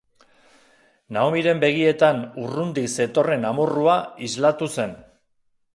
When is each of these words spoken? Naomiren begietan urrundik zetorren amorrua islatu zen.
Naomiren 1.17 1.61
begietan 1.65 2.23
urrundik 2.45 2.91
zetorren 3.03 3.47
amorrua 3.53 4.01
islatu 4.31 4.75
zen. 4.81 4.99